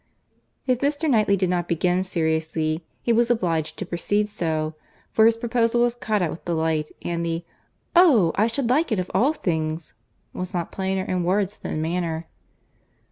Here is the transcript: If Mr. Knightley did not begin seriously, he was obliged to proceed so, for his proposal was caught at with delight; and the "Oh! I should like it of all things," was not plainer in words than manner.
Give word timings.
If 0.65 0.79
Mr. 0.79 1.07
Knightley 1.07 1.37
did 1.37 1.51
not 1.51 1.67
begin 1.67 2.01
seriously, 2.01 2.83
he 3.03 3.13
was 3.13 3.29
obliged 3.29 3.77
to 3.77 3.85
proceed 3.85 4.27
so, 4.29 4.73
for 5.11 5.27
his 5.27 5.37
proposal 5.37 5.81
was 5.83 5.93
caught 5.93 6.23
at 6.23 6.31
with 6.31 6.43
delight; 6.43 6.91
and 7.03 7.23
the 7.23 7.45
"Oh! 7.95 8.31
I 8.33 8.47
should 8.47 8.71
like 8.71 8.91
it 8.91 8.97
of 8.97 9.11
all 9.13 9.33
things," 9.33 9.93
was 10.33 10.55
not 10.55 10.71
plainer 10.71 11.03
in 11.03 11.23
words 11.23 11.55
than 11.59 11.83
manner. 11.83 12.25